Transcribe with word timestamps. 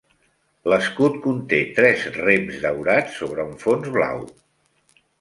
L'escut 0.71 1.19
conté 1.25 1.59
tres 1.77 2.07
rems 2.17 2.59
daurats 2.65 3.23
sobre 3.23 3.49
un 3.53 3.57
fons 3.69 3.97
blau. 4.01 4.29